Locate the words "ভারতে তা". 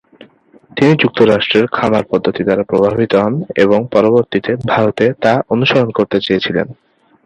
4.67-5.33